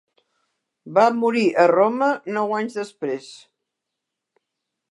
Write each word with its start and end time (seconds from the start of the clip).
Va 0.97 1.03
morir 1.17 1.43
a 1.63 1.65
Roma 1.73 2.07
nou 2.37 2.55
anys 2.61 2.79
després. 2.81 3.29